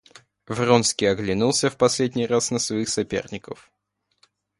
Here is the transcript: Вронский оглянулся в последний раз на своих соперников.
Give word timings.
Вронский 0.47 1.05
оглянулся 1.05 1.69
в 1.69 1.77
последний 1.77 2.25
раз 2.25 2.49
на 2.49 2.57
своих 2.57 2.89
соперников. 2.89 3.69